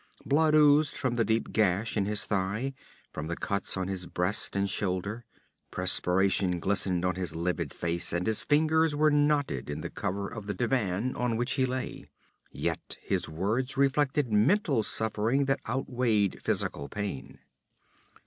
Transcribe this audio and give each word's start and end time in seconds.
Blood 0.25 0.55
oozed 0.55 0.95
from 0.95 1.13
the 1.13 1.23
deep 1.23 1.51
gash 1.53 1.95
in 1.95 2.07
his 2.07 2.25
thigh, 2.25 2.73
from 3.13 3.27
the 3.27 3.35
cuts 3.35 3.77
on 3.77 3.87
his 3.87 4.07
breast 4.07 4.55
and 4.55 4.67
shoulder. 4.67 5.25
Perspiration 5.69 6.59
glistened 6.59 7.05
on 7.05 7.13
his 7.13 7.35
livid 7.35 7.71
face 7.71 8.11
and 8.11 8.25
his 8.25 8.41
fingers 8.41 8.95
were 8.95 9.11
knotted 9.11 9.69
in 9.69 9.81
the 9.81 9.91
cover 9.91 10.27
of 10.27 10.47
the 10.47 10.55
divan 10.55 11.15
on 11.15 11.37
which 11.37 11.51
he 11.51 11.67
lay. 11.67 12.07
Yet 12.51 12.97
his 13.03 13.29
words 13.29 13.77
reflected 13.77 14.33
mental 14.33 14.81
suffering 14.81 15.45
that 15.45 15.59
outweighed 15.69 16.41
physical 16.41 16.89
pain. 16.89 17.37